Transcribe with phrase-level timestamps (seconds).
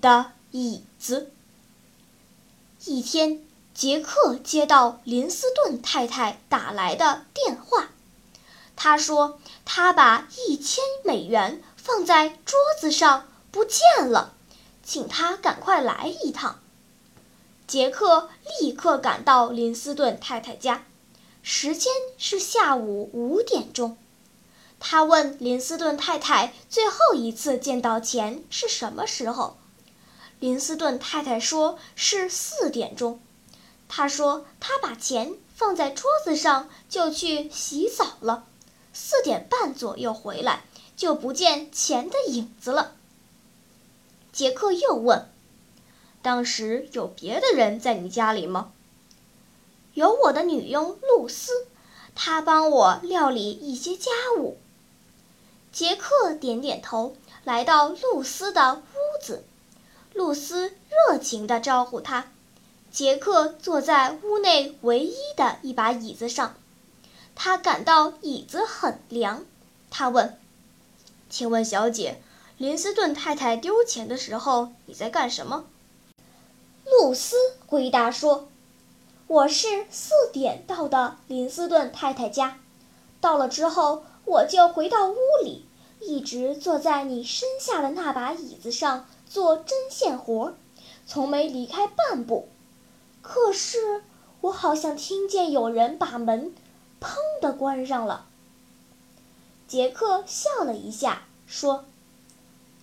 [0.00, 1.30] 的椅子。
[2.84, 7.90] 一天，杰克接到林斯顿太太打来的电话。
[8.74, 14.32] 他说：“他把一千美元放在桌子上不见了，
[14.82, 16.58] 请他赶快来一趟。”
[17.68, 20.84] 杰克立刻赶到林斯顿太太家，
[21.42, 23.96] 时间是下午五点钟。
[24.80, 29.58] 他问林斯顿太太最后一次见到钱是什么时候。
[30.40, 33.20] 林斯顿太太说是四点钟。
[33.88, 38.46] 他说他把钱放在桌子上就去洗澡了。
[38.92, 40.64] 四点半左右回来，
[40.96, 42.94] 就不见钱的影子了。
[44.32, 45.28] 杰克又问
[46.22, 48.72] ：“当时有别的人在你家里吗
[49.94, 51.66] ？”“有我的女佣露丝，
[52.14, 54.56] 她帮我料理一些家务。”
[55.72, 59.44] 杰克点点头，来到露丝的屋子。
[60.14, 62.26] 露丝热情地招呼他。
[62.90, 66.56] 杰克坐在屋内唯一的一把椅子上。
[67.36, 69.44] 他感到椅子很凉，
[69.90, 70.38] 他问
[71.30, 72.20] ：“请问小姐，
[72.58, 75.64] 林斯顿太太丢钱的时候你在干什么？”
[76.84, 78.48] 露丝回答说
[79.28, 82.58] ：“我是四点到的林斯顿太太家，
[83.20, 85.64] 到了之后我就回到屋里，
[86.00, 90.54] 一直坐在你身下的那把椅子上做针线活，
[91.06, 92.48] 从没离开半步。
[93.22, 94.02] 可是
[94.42, 96.52] 我好像听见有人把门。”
[97.00, 98.26] 砰的关上了。
[99.66, 101.86] 杰克笑了一下，说：“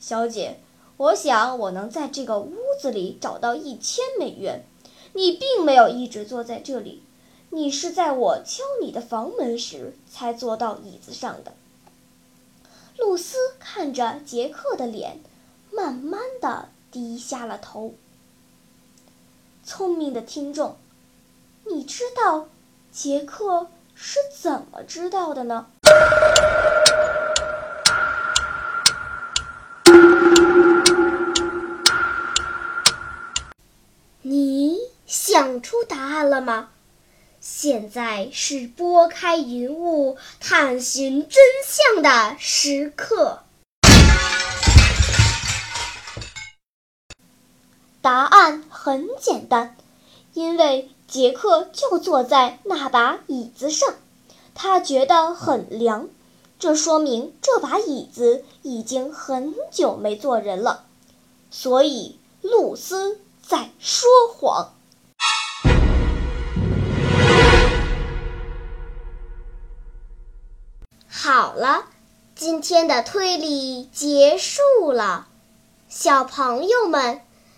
[0.00, 0.58] 小姐，
[0.96, 4.64] 我想我能在这个屋子里找到一千美元。
[5.12, 7.02] 你并没有一直坐在这里，
[7.50, 11.52] 你是在我敲你的房门时才坐到椅子上的。”
[12.96, 15.20] 露丝看着杰克的脸，
[15.70, 17.96] 慢慢的低下了头。
[19.64, 20.76] 聪明的听众，
[21.64, 22.46] 你知道
[22.92, 23.66] 杰克？
[23.96, 25.66] 是怎么知道的呢？
[34.22, 36.68] 你想出答案了吗？
[37.40, 43.45] 现在是拨开云雾探寻真相的时刻。
[48.06, 49.76] 答案很简单，
[50.32, 50.88] 因为。
[51.08, 53.94] 杰克就坐在那把椅子上，
[54.56, 56.08] 他觉得很凉，
[56.58, 60.84] 这说明这把椅子已经很久没坐人了，
[61.48, 64.72] 所以露丝在说谎。
[71.08, 71.84] 好了，
[72.34, 75.28] 今天的推理结束了，
[75.88, 77.20] 小朋友们。